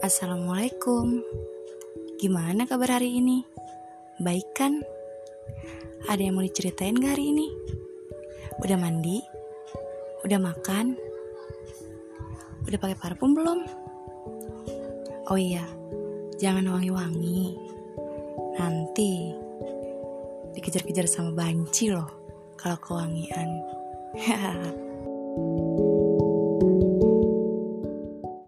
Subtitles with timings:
[0.00, 1.20] Assalamualaikum.
[2.16, 3.44] Gimana kabar hari ini?
[4.16, 4.80] Baik kan?
[6.08, 7.52] Ada yang mau diceritain gak hari ini?
[8.64, 9.20] Udah mandi?
[10.24, 10.96] Udah makan?
[12.64, 13.60] Udah pakai parfum belum?
[15.28, 15.68] Oh iya,
[16.40, 17.60] jangan wangi-wangi.
[18.56, 19.36] Nanti
[20.56, 22.08] dikejar-kejar sama banci loh
[22.56, 23.48] kalau kewangian.